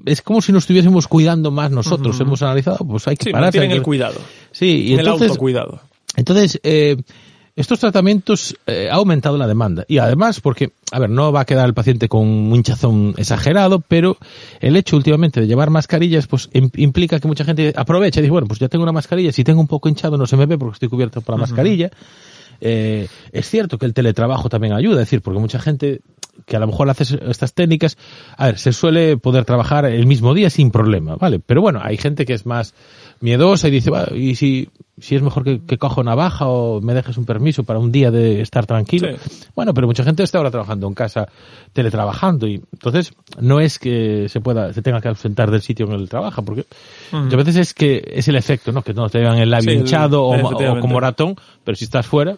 es 0.06 0.22
como 0.22 0.42
si 0.42 0.52
nos 0.52 0.64
estuviésemos 0.64 1.08
cuidando 1.08 1.52
más 1.52 1.72
nosotros. 1.72 2.20
Hemos 2.20 2.42
analizado, 2.42 2.80
pues 2.80 3.08
hay 3.08 3.16
que 3.18 3.32
Sí, 3.32 3.58
hay 3.60 3.72
el 3.72 3.84
cuidado. 3.84 4.20
Sí, 4.52 4.86
y 4.88 4.94
el 4.94 5.00
entonces, 5.02 5.30
autocuidado. 5.30 5.82
entonces, 6.16 6.60
eh, 6.64 6.98
estos 7.56 7.80
tratamientos 7.80 8.56
eh, 8.68 8.90
ha 8.92 8.96
aumentado 8.96 9.38
la 9.38 9.48
demanda. 9.48 9.84
Y 9.88 9.98
además, 9.98 10.40
porque, 10.40 10.72
a 10.92 11.00
ver, 11.00 11.10
no 11.10 11.32
va 11.32 11.42
a 11.42 11.46
quedar 11.46 11.68
el 11.68 11.74
paciente 11.74 12.08
con 12.08 12.28
un 12.28 12.56
hinchazón 12.56 13.14
exagerado, 13.18 13.80
pero 13.82 14.18
el 14.60 14.76
hecho 14.76 14.96
últimamente 14.96 15.42
de 15.42 15.48
llevar 15.48 15.70
mascarillas, 15.70 16.28
pues 16.28 16.50
im- 16.54 16.72
implica 16.78 17.20
que 17.20 17.28
mucha 17.28 17.44
gente 17.44 17.74
aprovecha 17.76 18.20
y 18.20 18.24
dice, 18.24 18.32
bueno, 18.32 18.48
pues 18.48 18.60
ya 18.60 18.70
tengo 18.70 18.84
una 18.84 18.92
mascarilla, 18.94 19.32
si 19.32 19.44
tengo 19.44 19.60
un 19.60 19.68
poco 19.68 19.90
hinchado 19.90 20.18
no 20.18 20.26
se 20.28 20.38
me 20.38 20.46
ve 20.46 20.58
porque 20.58 20.74
estoy 20.76 20.90
cubierto 20.90 21.22
por 21.22 21.36
la 21.36 21.42
mascarilla. 21.42 21.92
Eh, 22.62 23.08
es 23.32 23.50
cierto 23.50 23.78
que 23.80 23.86
el 23.88 23.94
teletrabajo 23.94 24.48
también 24.48 24.74
ayuda, 24.74 25.02
es 25.02 25.08
decir, 25.08 25.22
porque 25.22 25.40
mucha 25.40 25.60
gente 25.60 26.02
que 26.46 26.56
a 26.56 26.60
lo 26.60 26.68
mejor 26.68 26.90
haces 26.90 27.18
estas 27.28 27.54
técnicas, 27.54 27.98
a 28.38 28.48
ver, 28.48 28.58
se 28.58 28.74
suele 28.74 29.18
poder 29.18 29.46
trabajar 29.46 29.86
el 29.86 30.06
mismo 30.06 30.34
día 30.34 30.50
sin 30.50 30.72
problema, 30.72 31.16
¿vale? 31.16 31.40
Pero 31.40 31.62
bueno, 31.62 31.80
hay 31.84 31.98
gente 31.98 32.26
que 32.26 32.34
es 32.34 32.46
más 32.46 32.74
miedosa 33.20 33.68
y 33.68 33.72
dice, 33.72 33.92
¿y 34.16 34.36
si, 34.36 34.70
si 34.98 35.16
es 35.16 35.22
mejor 35.22 35.44
que, 35.44 35.62
que 35.62 35.78
cojo 35.78 36.04
navaja 36.04 36.48
o 36.48 36.82
me 36.82 36.94
dejes 36.94 37.18
un 37.18 37.26
permiso 37.26 37.64
para 37.64 37.80
un 37.80 37.92
día 37.92 38.12
de 38.12 38.42
estar 38.42 38.66
tranquilo? 38.66 39.10
Bueno, 39.56 39.74
pero 39.74 39.88
mucha 39.88 40.04
gente 40.04 40.24
está 40.24 40.40
ahora 40.40 40.52
trabajando 40.52 40.88
en 40.88 40.94
casa, 40.94 41.28
teletrabajando 41.74 42.48
y 42.48 42.56
entonces 42.72 43.14
no 43.40 43.60
es 43.60 43.78
que 43.78 44.28
se 44.30 44.42
pueda, 44.42 44.74
se 44.74 44.82
tenga 44.82 45.02
que 45.02 45.10
ausentar 45.10 45.52
del 45.52 45.62
sitio 45.62 45.86
en 45.86 45.94
el 45.94 46.10
trabajo, 46.10 46.44
porque 46.44 46.66
muchas 47.12 47.38
veces 47.38 47.56
es 47.58 47.74
que 47.74 48.04
es 48.08 48.28
el 48.28 48.36
efecto, 48.36 48.72
¿no? 48.72 48.82
Que 48.82 48.94
no 48.94 49.10
te 49.10 49.20
vean 49.20 49.38
el 49.38 49.50
labio 49.50 49.74
hinchado 49.74 50.24
o, 50.24 50.36
o 50.36 50.80
como 50.80 51.00
ratón, 51.00 51.36
pero 51.64 51.76
si 51.76 51.86
estás 51.86 52.08
fuera, 52.08 52.38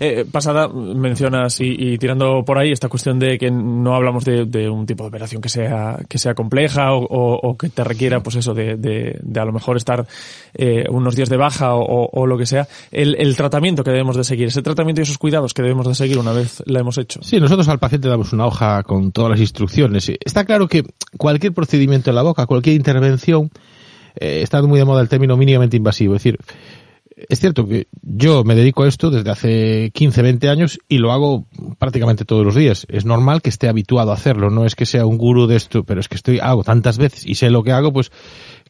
eh, 0.00 0.24
pasada, 0.30 0.68
mencionas 0.68 1.60
y, 1.60 1.98
tirando 1.98 2.44
por 2.44 2.58
ahí 2.58 2.72
esta 2.72 2.88
cuestión 2.88 3.18
de 3.18 3.38
que 3.38 3.50
no 3.50 3.94
hablamos 3.94 4.24
de, 4.24 4.68
un 4.68 4.86
tipo 4.86 5.04
de 5.04 5.08
operación 5.08 5.40
que 5.40 5.48
sea, 5.48 5.98
que 6.08 6.18
sea 6.18 6.34
compleja 6.34 6.92
o, 6.92 7.56
que 7.56 7.68
te 7.68 7.84
requiera, 7.84 8.20
pues 8.22 8.36
eso, 8.36 8.54
de, 8.54 9.20
a 9.34 9.44
lo 9.44 9.52
mejor 9.52 9.76
estar 9.76 10.06
eh, 10.54 10.84
unos 10.90 11.16
días 11.16 11.28
de 11.28 11.36
baja 11.36 11.74
o, 11.74 12.26
lo 12.26 12.38
que 12.38 12.46
sea. 12.46 12.66
El, 12.90 13.36
tratamiento 13.36 13.84
que 13.84 13.90
debemos 13.90 14.16
de 14.16 14.24
seguir, 14.24 14.48
ese 14.48 14.62
tratamiento 14.62 15.00
y 15.00 15.04
esos 15.04 15.18
cuidados 15.18 15.52
que 15.52 15.62
debemos 15.62 15.86
de 15.86 15.94
seguir 15.94 16.18
una 16.18 16.32
vez 16.32 16.62
la 16.66 16.80
hemos 16.80 16.98
hecho. 16.98 17.20
Sí, 17.22 17.38
nosotros 17.38 17.68
al 17.68 17.78
paciente 17.78 18.08
damos 18.08 18.32
una 18.32 18.46
hoja 18.46 18.82
con 18.82 19.12
todas 19.12 19.30
las 19.30 19.40
instrucciones. 19.40 20.10
Está 20.24 20.44
claro 20.44 20.68
que 20.68 20.84
cualquier 21.16 21.52
procedimiento 21.52 22.10
en 22.10 22.16
la 22.16 22.22
boca, 22.22 22.46
cualquier 22.46 22.76
intervención, 22.76 23.50
eh, 24.18 24.40
está 24.42 24.62
muy 24.62 24.78
de 24.78 24.84
moda 24.84 25.02
el 25.02 25.08
término 25.08 25.36
mínimamente 25.36 25.76
invasivo. 25.76 26.14
Es 26.14 26.22
decir, 26.22 26.38
es 27.16 27.40
cierto 27.40 27.66
que 27.66 27.88
yo 28.02 28.44
me 28.44 28.54
dedico 28.54 28.82
a 28.82 28.88
esto 28.88 29.10
desde 29.10 29.30
hace 29.30 29.90
15, 29.94 30.20
20 30.20 30.48
años 30.50 30.78
y 30.86 30.98
lo 30.98 31.12
hago 31.12 31.46
prácticamente 31.78 32.26
todos 32.26 32.44
los 32.44 32.54
días. 32.54 32.86
Es 32.90 33.06
normal 33.06 33.40
que 33.40 33.48
esté 33.48 33.68
habituado 33.68 34.10
a 34.10 34.14
hacerlo, 34.14 34.50
no 34.50 34.66
es 34.66 34.74
que 34.74 34.84
sea 34.84 35.06
un 35.06 35.16
gurú 35.16 35.46
de 35.46 35.56
esto, 35.56 35.84
pero 35.84 36.00
es 36.00 36.08
que 36.08 36.16
estoy 36.16 36.38
hago 36.40 36.62
tantas 36.62 36.98
veces 36.98 37.26
y 37.26 37.34
sé 37.34 37.48
lo 37.50 37.62
que 37.62 37.72
hago, 37.72 37.92
pues 37.92 38.12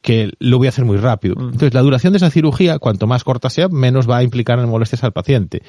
que 0.00 0.30
lo 0.38 0.58
voy 0.58 0.68
a 0.68 0.70
hacer 0.70 0.84
muy 0.84 0.98
rápido. 0.98 1.34
Mm. 1.34 1.44
Entonces, 1.46 1.74
la 1.74 1.82
duración 1.82 2.12
de 2.12 2.18
esa 2.18 2.30
cirugía, 2.30 2.78
cuanto 2.78 3.08
más 3.08 3.24
corta 3.24 3.50
sea, 3.50 3.68
menos 3.68 4.08
va 4.08 4.18
a 4.18 4.22
implicar 4.22 4.60
en 4.60 4.68
molestias 4.68 5.02
al 5.02 5.12
paciente. 5.12 5.62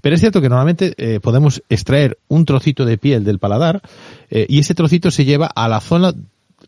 Pero 0.00 0.14
es 0.14 0.20
cierto 0.20 0.40
que 0.40 0.48
normalmente 0.48 0.94
eh, 0.98 1.18
podemos 1.18 1.64
extraer 1.68 2.18
un 2.28 2.44
trocito 2.44 2.84
de 2.84 2.98
piel 2.98 3.24
del 3.24 3.40
paladar 3.40 3.82
eh, 4.30 4.46
y 4.48 4.60
ese 4.60 4.74
trocito 4.74 5.10
se 5.10 5.24
lleva 5.24 5.46
a 5.46 5.68
la 5.68 5.80
zona 5.80 6.14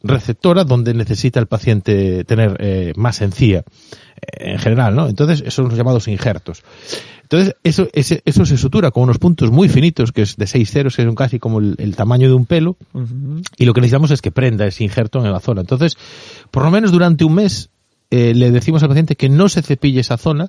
receptora 0.04 0.64
donde 0.64 0.94
necesita 0.94 1.40
el 1.40 1.46
paciente 1.46 2.24
tener 2.24 2.56
eh, 2.60 2.92
más 2.96 3.22
encía 3.22 3.58
eh, 3.58 4.52
en 4.52 4.58
general, 4.58 4.94
¿no? 4.94 5.08
Entonces, 5.08 5.40
esos 5.40 5.54
son 5.54 5.68
los 5.68 5.76
llamados 5.76 6.06
injertos. 6.06 6.62
Entonces, 7.22 7.56
eso, 7.64 7.88
eso 7.92 8.46
se 8.46 8.58
sutura 8.58 8.90
con 8.90 9.04
unos 9.04 9.18
puntos 9.18 9.50
muy 9.50 9.70
finitos, 9.70 10.12
que 10.12 10.22
es 10.22 10.36
de 10.36 10.46
6 10.46 10.70
ceros, 10.70 10.96
que 10.96 11.04
son 11.04 11.14
casi 11.14 11.38
como 11.38 11.58
el, 11.58 11.96
tamaño 11.96 12.28
de 12.28 12.34
un 12.34 12.44
pelo, 12.44 12.76
y 13.56 13.64
lo 13.64 13.72
que 13.72 13.80
necesitamos 13.80 14.10
es 14.10 14.20
que 14.20 14.30
prenda 14.30 14.66
ese 14.66 14.84
injerto 14.84 15.24
en 15.24 15.32
la 15.32 15.40
zona. 15.40 15.62
Entonces, 15.62 15.96
por 16.50 16.64
lo 16.64 16.70
menos 16.70 16.92
durante 16.92 17.24
un 17.24 17.34
mes, 17.34 17.70
eh, 18.10 18.34
le 18.34 18.50
decimos 18.50 18.82
al 18.82 18.90
paciente 18.90 19.16
que 19.16 19.30
no 19.30 19.48
se 19.48 19.62
cepille 19.62 20.00
esa 20.00 20.18
zona, 20.18 20.48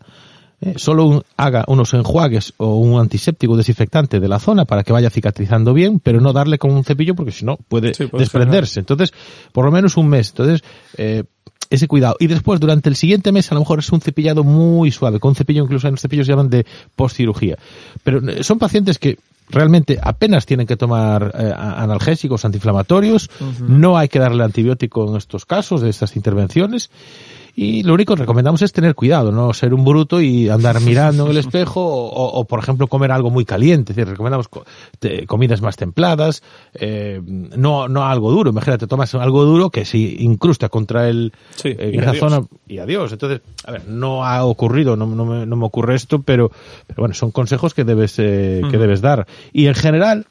eh, 0.61 0.73
solo 0.77 1.23
haga 1.37 1.65
unos 1.67 1.93
enjuagues 1.93 2.53
o 2.57 2.75
un 2.75 2.99
antiséptico 2.99 3.57
desinfectante 3.57 4.19
de 4.19 4.27
la 4.27 4.39
zona 4.39 4.65
para 4.65 4.83
que 4.83 4.93
vaya 4.93 5.09
cicatrizando 5.09 5.73
bien, 5.73 5.99
pero 5.99 6.21
no 6.21 6.33
darle 6.33 6.57
con 6.57 6.71
un 6.71 6.83
cepillo 6.83 7.15
porque 7.15 7.31
si 7.31 7.45
no 7.45 7.57
puede, 7.57 7.91
desprenderse. 8.13 8.79
Entonces, 8.79 9.13
por 9.51 9.65
lo 9.65 9.71
menos 9.71 9.97
un 9.97 10.07
mes. 10.07 10.29
Entonces, 10.29 10.63
eh, 10.97 11.23
ese 11.69 11.87
cuidado. 11.87 12.15
Y 12.19 12.27
después, 12.27 12.59
durante 12.59 12.89
el 12.89 12.95
siguiente 12.95 13.31
mes, 13.31 13.51
a 13.51 13.55
lo 13.55 13.61
mejor 13.61 13.79
es 13.79 13.91
un 13.91 14.01
cepillado 14.01 14.43
muy 14.43 14.91
suave, 14.91 15.19
con 15.19 15.29
un 15.29 15.35
cepillo, 15.35 15.63
incluso 15.63 15.87
en 15.87 15.93
los 15.93 16.01
cepillos 16.01 16.25
se 16.25 16.31
llaman 16.31 16.49
de 16.49 16.65
postcirugía. 16.95 17.57
Pero 18.03 18.27
eh, 18.29 18.43
son 18.43 18.59
pacientes 18.59 18.99
que 18.99 19.17
realmente 19.49 19.99
apenas 20.01 20.45
tienen 20.45 20.67
que 20.67 20.77
tomar 20.77 21.33
analgésicos 21.35 22.45
antiinflamatorios, 22.45 23.29
no 23.67 23.97
hay 23.97 24.07
que 24.07 24.19
darle 24.19 24.43
antibiótico 24.43 25.09
en 25.09 25.17
estos 25.17 25.45
casos, 25.45 25.81
de 25.81 25.89
estas 25.89 26.15
intervenciones, 26.15 26.89
y 27.57 27.83
lo 27.83 27.93
único 27.93 28.15
que 28.15 28.21
recomendamos 28.23 28.61
es 28.63 28.73
tener 28.73 28.95
cuidado, 28.95 29.31
no 29.31 29.53
ser 29.53 29.73
un 29.73 29.85
bruto 29.85 30.19
y 30.19 30.49
andar 30.49 30.81
mirando 30.81 31.23
en 31.23 31.31
el 31.31 31.37
espejo 31.37 31.81
o, 31.85 32.43
por 32.43 32.59
ejemplo, 32.59 32.87
comer 32.87 33.13
algo 33.13 33.29
muy 33.29 33.45
caliente. 33.45 33.93
Es 33.93 33.95
decir, 33.95 34.11
recomendamos 34.11 34.49
comidas 35.25 35.61
más 35.61 35.77
templadas, 35.77 36.43
eh, 36.73 37.21
no, 37.23 37.87
no 37.87 38.03
algo 38.03 38.29
duro. 38.29 38.49
Imagínate, 38.49 38.87
tomas 38.87 39.15
algo 39.15 39.45
duro 39.45 39.69
que 39.69 39.85
se 39.85 39.97
incrusta 39.97 40.67
contra 40.67 41.07
el, 41.07 41.31
en 41.63 42.01
esa 42.01 42.15
zona 42.15 42.41
y 42.67 42.79
adiós. 42.79 43.13
Entonces, 43.13 43.39
a 43.63 43.71
ver, 43.71 43.87
no 43.87 44.25
ha 44.25 44.43
ocurrido, 44.43 44.97
no, 44.97 45.05
no, 45.05 45.23
me, 45.23 45.45
no 45.45 45.55
me 45.55 45.65
ocurre 45.65 45.95
esto, 45.95 46.21
pero, 46.21 46.51
pero 46.87 47.03
bueno, 47.03 47.15
son 47.15 47.31
consejos 47.31 47.73
que 47.73 47.85
debes, 47.85 48.19
eh, 48.19 48.63
que 48.69 48.77
debes 48.77 48.99
dar. 48.99 49.27
Y 49.53 49.67
en 49.67 49.75
general, 49.75 50.25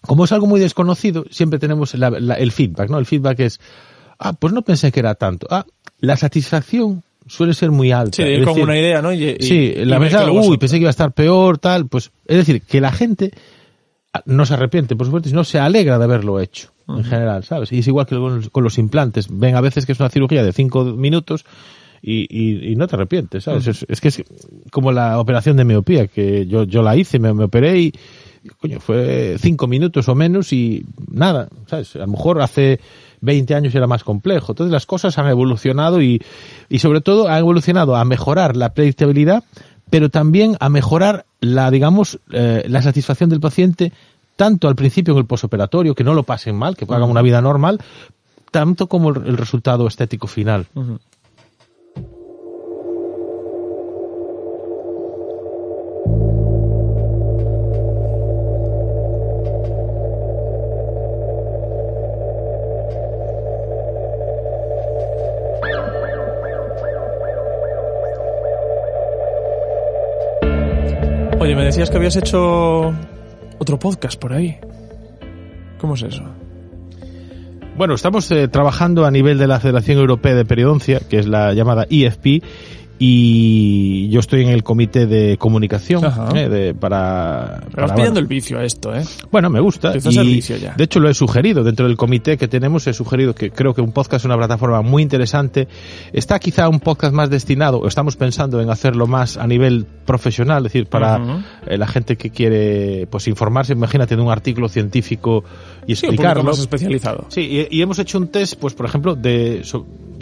como 0.00 0.24
es 0.24 0.32
algo 0.32 0.46
muy 0.46 0.60
desconocido, 0.60 1.24
siempre 1.30 1.58
tenemos 1.58 1.94
el 1.94 2.52
feedback, 2.52 2.90
¿no? 2.90 2.98
El 2.98 3.06
feedback 3.06 3.40
es, 3.40 3.60
ah, 4.18 4.32
pues 4.32 4.52
no 4.52 4.62
pensé 4.62 4.92
que 4.92 5.00
era 5.00 5.14
tanto. 5.14 5.46
Ah, 5.50 5.66
la 6.00 6.16
satisfacción 6.16 7.02
suele 7.26 7.54
ser 7.54 7.70
muy 7.70 7.92
alta. 7.92 8.16
Sí, 8.16 8.22
es 8.22 8.44
como 8.44 8.62
una 8.62 8.78
idea, 8.78 9.02
¿no? 9.02 9.10
sí, 9.10 9.74
la 9.76 9.98
verdad, 9.98 10.28
uy, 10.30 10.58
pensé 10.58 10.76
que 10.76 10.82
iba 10.82 10.90
a 10.90 10.90
estar 10.90 11.12
peor, 11.12 11.58
tal, 11.58 11.86
pues, 11.88 12.10
es 12.26 12.36
decir, 12.36 12.62
que 12.62 12.80
la 12.80 12.92
gente 12.92 13.32
no 14.24 14.46
se 14.46 14.54
arrepiente, 14.54 14.96
por 14.96 15.06
supuesto, 15.06 15.28
sino 15.28 15.44
se 15.44 15.58
alegra 15.58 15.98
de 15.98 16.04
haberlo 16.04 16.40
hecho, 16.40 16.70
en 16.88 17.04
general, 17.04 17.44
¿sabes? 17.44 17.72
Y 17.72 17.80
es 17.80 17.86
igual 17.88 18.06
que 18.06 18.16
con 18.50 18.64
los, 18.64 18.78
implantes. 18.78 19.26
Ven 19.30 19.56
a 19.56 19.60
veces 19.60 19.84
que 19.86 19.92
es 19.92 20.00
una 20.00 20.08
cirugía 20.08 20.42
de 20.42 20.52
cinco 20.52 20.84
minutos 20.84 21.44
y, 22.08 22.72
y, 22.72 22.76
no 22.76 22.86
te 22.86 22.94
arrepientes, 22.94 23.44
¿sabes? 23.44 23.84
es, 23.88 24.00
que 24.00 24.08
es 24.08 24.22
como 24.70 24.92
la 24.92 25.18
operación 25.18 25.56
de 25.56 25.64
miopía, 25.64 26.06
que 26.06 26.46
yo, 26.46 26.62
yo 26.62 26.80
la 26.82 26.96
hice, 26.96 27.18
me, 27.18 27.34
me 27.34 27.44
operé 27.44 27.80
y, 27.80 27.92
coño, 28.58 28.78
fue 28.78 29.36
cinco 29.40 29.66
minutos 29.66 30.08
o 30.08 30.14
menos 30.14 30.52
y 30.52 30.86
nada, 31.10 31.48
¿sabes? 31.66 31.96
A 31.96 32.00
lo 32.00 32.06
mejor 32.06 32.40
hace 32.40 32.78
20 33.22 33.54
años 33.56 33.74
era 33.74 33.88
más 33.88 34.04
complejo. 34.04 34.52
Entonces 34.52 34.72
las 34.72 34.86
cosas 34.86 35.18
han 35.18 35.26
evolucionado 35.26 36.00
y, 36.00 36.22
y 36.68 36.78
sobre 36.78 37.00
todo 37.00 37.28
han 37.28 37.38
evolucionado 37.38 37.96
a 37.96 38.04
mejorar 38.04 38.56
la 38.56 38.72
predictabilidad, 38.72 39.42
pero 39.90 40.08
también 40.08 40.56
a 40.60 40.68
mejorar 40.68 41.26
la, 41.40 41.72
digamos, 41.72 42.20
eh, 42.30 42.64
la 42.68 42.82
satisfacción 42.82 43.30
del 43.30 43.40
paciente 43.40 43.92
tanto 44.36 44.68
al 44.68 44.76
principio 44.76 45.14
en 45.14 45.18
el 45.18 45.26
posoperatorio, 45.26 45.94
que 45.94 46.04
no 46.04 46.14
lo 46.14 46.22
pasen 46.22 46.54
mal, 46.54 46.76
que 46.76 46.84
hagan 46.84 47.10
una 47.10 47.22
vida 47.22 47.40
normal, 47.40 47.80
tanto 48.50 48.86
como 48.86 49.10
el, 49.10 49.36
resultado 49.36 49.86
estético 49.86 50.26
final. 50.26 50.66
Me 71.54 71.64
decías 71.64 71.90
que 71.90 71.96
habías 71.96 72.16
hecho 72.16 72.92
otro 73.58 73.78
podcast 73.78 74.18
por 74.20 74.32
ahí. 74.32 74.58
¿Cómo 75.78 75.94
es 75.94 76.02
eso? 76.02 76.24
Bueno, 77.76 77.94
estamos 77.94 78.30
eh, 78.32 78.48
trabajando 78.48 79.04
a 79.06 79.12
nivel 79.12 79.38
de 79.38 79.46
la 79.46 79.60
Federación 79.60 79.98
Europea 79.98 80.34
de 80.34 80.44
Periodoncia, 80.44 81.00
que 81.08 81.18
es 81.18 81.26
la 81.26 81.52
llamada 81.52 81.86
IFP, 81.88 82.42
y 82.98 84.08
yo 84.08 84.20
estoy 84.20 84.42
en 84.42 84.48
el 84.48 84.62
comité 84.62 85.06
de 85.06 85.36
comunicación 85.36 86.02
eh, 86.34 86.48
de, 86.48 86.74
para, 86.74 87.60
Pero 87.74 87.86
vas 87.86 87.96
pillando 87.96 88.20
el 88.20 88.26
vicio 88.26 88.58
a 88.58 88.64
esto, 88.64 88.94
¿eh? 88.94 89.02
Bueno, 89.30 89.50
me 89.50 89.60
gusta. 89.60 89.92
Y, 89.96 90.40
De 90.40 90.84
hecho, 90.84 91.00
lo 91.00 91.10
he 91.10 91.14
sugerido 91.14 91.62
dentro 91.62 91.86
del 91.86 91.96
comité 91.96 92.38
que 92.38 92.48
tenemos. 92.48 92.86
He 92.86 92.94
sugerido 92.94 93.34
que 93.34 93.50
creo 93.50 93.74
que 93.74 93.82
un 93.82 93.92
podcast 93.92 94.22
es 94.22 94.24
una 94.24 94.36
plataforma 94.36 94.80
muy 94.80 95.02
interesante. 95.02 95.68
Está 96.12 96.38
quizá 96.38 96.68
un 96.68 96.80
podcast 96.80 97.12
más 97.12 97.28
destinado, 97.28 97.78
o 97.80 97.86
estamos 97.86 98.16
pensando 98.16 98.60
en 98.60 98.70
hacerlo 98.70 99.06
más 99.06 99.36
a 99.36 99.46
nivel 99.46 99.86
profesional, 100.06 100.58
es 100.58 100.72
decir, 100.72 100.86
para 100.86 101.44
eh, 101.66 101.76
la 101.76 101.86
gente 101.86 102.16
que 102.16 102.30
quiere 102.30 103.06
pues 103.10 103.28
informarse. 103.28 103.74
Imagínate 103.74 104.16
de 104.16 104.22
un 104.22 104.30
artículo 104.30 104.68
científico 104.68 105.44
y 105.86 105.92
explicarlo. 105.92 106.44
más 106.44 106.58
especializado. 106.58 107.26
Sí, 107.28 107.68
y, 107.70 107.82
hemos 107.82 107.98
hecho 107.98 108.16
un 108.18 108.28
test, 108.28 108.58
pues 108.58 108.74
por 108.74 108.86
ejemplo, 108.86 109.14
de 109.14 109.62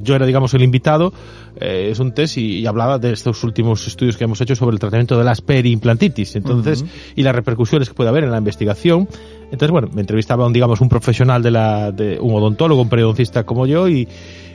yo 0.04 0.14
era, 0.14 0.26
digamos, 0.26 0.54
el 0.54 0.62
invitado, 0.62 1.12
eh, 1.60 1.88
es 1.90 1.98
un 1.98 2.12
test 2.12 2.38
y, 2.38 2.66
hablaba 2.66 2.98
de 2.98 3.12
estos 3.12 3.42
últimos 3.44 3.86
estudios 3.86 4.16
que 4.16 4.24
hemos 4.24 4.40
hecho 4.40 4.54
sobre 4.54 4.74
el 4.74 4.80
tratamiento 4.80 5.18
de 5.18 5.24
las 5.24 5.40
periimplantitis, 5.40 6.36
entonces, 6.36 6.84
y 7.16 7.22
las 7.22 7.34
repercusiones 7.34 7.88
que 7.88 7.94
puede 7.94 8.10
haber 8.10 8.24
en 8.24 8.30
la 8.30 8.38
investigación. 8.38 9.08
Entonces, 9.44 9.70
bueno, 9.70 9.88
me 9.92 10.00
entrevistaba 10.00 10.46
un, 10.46 10.52
digamos, 10.52 10.80
un 10.80 10.88
profesional 10.88 11.42
de 11.42 11.50
la, 11.50 11.92
de 11.92 12.18
un 12.20 12.34
odontólogo, 12.34 12.82
un 12.82 12.88
periodoncista 12.88 13.44
como 13.44 13.66
yo, 13.66 13.88
y, 13.88 14.08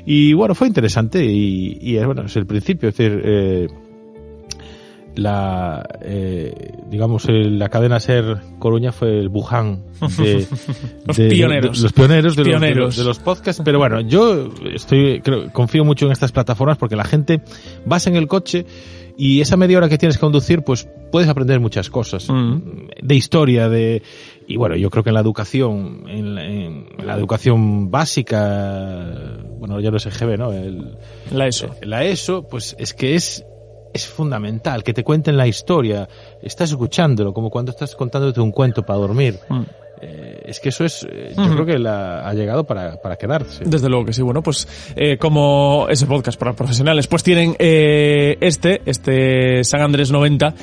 y 0.05 0.33
bueno, 0.33 0.55
fue 0.55 0.67
interesante 0.67 1.23
y, 1.25 1.77
y 1.81 1.97
bueno, 2.03 2.23
es 2.23 2.35
el 2.35 2.45
principio, 2.45 2.89
es 2.89 2.97
decir, 2.97 3.21
eh, 3.23 3.67
la 5.19 5.85
eh, 6.01 6.73
digamos 6.89 7.25
la 7.29 7.69
cadena 7.69 7.99
ser 7.99 8.37
Coruña 8.59 8.91
fue 8.91 9.19
el 9.19 9.27
Wuhan 9.29 9.83
de, 10.17 10.47
los 11.05 11.17
pioneros 11.17 11.79
los 11.79 11.93
pioneros, 11.93 12.35
de, 12.35 12.43
Los, 12.75 12.97
de, 12.97 13.03
los, 13.03 13.19
podcasts 13.19 13.61
pero 13.63 13.79
bueno 13.79 14.01
yo 14.01 14.49
estoy 14.73 15.21
confío 15.53 15.83
mucho 15.83 16.05
en 16.05 16.11
estas 16.11 16.31
plataformas 16.31 16.77
porque 16.77 16.95
la 16.95 17.05
gente 17.05 17.41
vas 17.85 18.07
en 18.07 18.15
el 18.15 18.27
coche 18.27 18.65
y 19.19 19.41
esa 19.41 19.57
media 19.57 19.77
hora 19.77 19.89
que 19.89 19.97
tienes 19.97 20.15
que 20.15 20.21
conducir, 20.21 20.63
pues 20.63 20.87
puedes 21.11 21.27
aprender 21.27 21.59
muchas 21.59 21.89
cosas 21.89 22.29
Mm. 22.29 22.87
de 23.01 23.15
historia, 23.15 23.67
de 23.67 24.01
y 24.47 24.55
bueno, 24.55 24.77
yo 24.77 24.89
creo 24.89 25.03
que 25.03 25.09
en 25.09 25.15
la 25.15 25.19
educación, 25.19 26.05
en 26.07 26.35
la, 26.35 26.45
en 26.45 26.87
la 27.03 27.15
educación 27.15 27.91
básica, 27.91 29.37
bueno, 29.59 29.81
ya 29.81 29.91
no 29.91 29.97
es 29.97 30.05
el 30.05 30.13
GB, 30.13 30.37
¿no? 30.37 30.53
El, 30.53 30.97
La 31.31 31.47
ESO. 31.47 31.75
la 31.83 32.05
ESO, 32.05 32.47
pues 32.47 32.77
es 32.79 32.93
que 32.93 33.15
es 33.15 33.43
es 33.93 34.07
fundamental 34.07 34.83
que 34.83 34.93
te 34.93 35.03
cuenten 35.03 35.37
la 35.37 35.47
historia, 35.47 36.07
estás 36.41 36.71
escuchándolo 36.71 37.33
como 37.33 37.49
cuando 37.49 37.71
estás 37.71 37.95
contándote 37.95 38.41
un 38.41 38.51
cuento 38.51 38.83
para 38.83 38.99
dormir. 38.99 39.39
Mm. 39.49 39.61
Eh, 40.01 40.43
es 40.45 40.59
que 40.59 40.69
eso 40.69 40.85
es, 40.85 41.05
eh, 41.09 41.33
yo 41.35 41.53
creo 41.53 41.65
que 41.65 41.77
la, 41.77 42.27
ha 42.27 42.33
llegado 42.33 42.63
para, 42.63 43.01
para 43.01 43.17
quedarse. 43.17 43.63
Desde 43.65 43.89
luego 43.89 44.05
que 44.05 44.13
sí. 44.13 44.21
Bueno, 44.21 44.41
pues 44.41 44.67
eh, 44.95 45.17
como 45.17 45.87
ese 45.89 46.05
podcast 46.05 46.39
para 46.39 46.53
profesionales, 46.53 47.07
pues 47.07 47.21
tienen 47.23 47.55
eh, 47.59 48.37
este, 48.39 48.81
este 48.85 49.63
San 49.63 49.81
Andrés 49.81 50.11
90. 50.11 50.53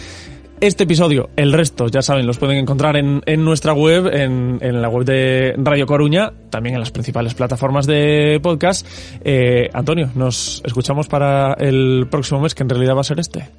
Este 0.58 0.84
episodio, 0.84 1.28
el 1.36 1.52
resto, 1.52 1.88
ya 1.88 2.00
saben, 2.00 2.26
los 2.26 2.38
pueden 2.38 2.56
encontrar 2.56 2.96
en, 2.96 3.20
en 3.26 3.44
nuestra 3.44 3.74
web, 3.74 4.06
en, 4.06 4.58
en 4.62 4.80
la 4.80 4.88
web 4.88 5.04
de 5.04 5.54
Radio 5.58 5.86
Coruña, 5.86 6.32
también 6.48 6.74
en 6.76 6.80
las 6.80 6.90
principales 6.90 7.34
plataformas 7.34 7.86
de 7.86 8.40
podcast. 8.42 8.86
Eh, 9.22 9.68
Antonio, 9.74 10.08
nos 10.14 10.62
escuchamos 10.64 11.08
para 11.08 11.52
el 11.54 12.06
próximo 12.10 12.40
mes, 12.40 12.54
que 12.54 12.62
en 12.62 12.70
realidad 12.70 12.96
va 12.96 13.02
a 13.02 13.04
ser 13.04 13.20
este. 13.20 13.50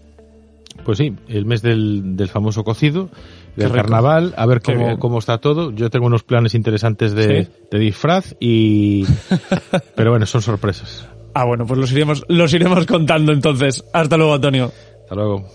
Pues 0.83 0.97
sí, 0.97 1.13
el 1.27 1.45
mes 1.45 1.61
del, 1.61 2.15
del 2.17 2.29
famoso 2.29 2.63
cocido, 2.63 3.09
del 3.55 3.71
carnaval, 3.71 4.33
a 4.35 4.47
ver 4.47 4.61
cómo, 4.61 4.97
cómo 4.97 5.19
está 5.19 5.37
todo. 5.37 5.71
Yo 5.71 5.91
tengo 5.91 6.07
unos 6.07 6.23
planes 6.23 6.55
interesantes 6.55 7.13
de, 7.13 7.45
¿Sí? 7.45 7.51
de 7.69 7.79
disfraz 7.79 8.35
y... 8.39 9.05
Pero 9.95 10.09
bueno, 10.11 10.25
son 10.25 10.41
sorpresas. 10.41 11.07
Ah, 11.35 11.45
bueno, 11.45 11.67
pues 11.67 11.79
los 11.79 11.91
iremos, 11.91 12.25
los 12.27 12.51
iremos 12.53 12.87
contando 12.87 13.33
entonces. 13.33 13.83
Hasta 13.93 14.17
luego, 14.17 14.33
Antonio. 14.33 14.71
Hasta 15.03 15.13
luego. 15.15 15.45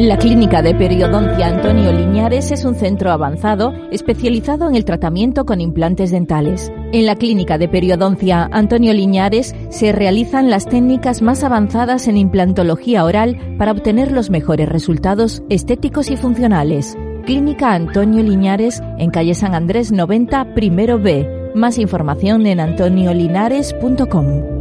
La 0.00 0.16
Clínica 0.16 0.62
de 0.62 0.74
Periodoncia 0.74 1.46
Antonio 1.46 1.92
Liñares 1.92 2.50
es 2.52 2.64
un 2.64 2.74
centro 2.74 3.12
avanzado 3.12 3.74
especializado 3.92 4.66
en 4.66 4.74
el 4.74 4.86
tratamiento 4.86 5.44
con 5.44 5.60
implantes 5.60 6.10
dentales. 6.10 6.72
En 6.94 7.04
la 7.04 7.16
Clínica 7.16 7.58
de 7.58 7.68
Periodoncia 7.68 8.48
Antonio 8.50 8.94
Liñares 8.94 9.54
se 9.68 9.92
realizan 9.92 10.48
las 10.48 10.64
técnicas 10.64 11.20
más 11.20 11.44
avanzadas 11.44 12.08
en 12.08 12.16
implantología 12.16 13.04
oral 13.04 13.36
para 13.58 13.72
obtener 13.72 14.10
los 14.10 14.30
mejores 14.30 14.70
resultados 14.70 15.42
estéticos 15.50 16.10
y 16.10 16.16
funcionales. 16.16 16.96
Clínica 17.26 17.74
Antonio 17.74 18.22
Liñares 18.22 18.82
en 18.96 19.10
calle 19.10 19.34
San 19.34 19.54
Andrés 19.54 19.92
90, 19.92 20.54
primero 20.54 20.98
B. 20.98 21.52
Más 21.54 21.76
información 21.76 22.46
en 22.46 22.60
antoniolinares.com. 22.60 24.59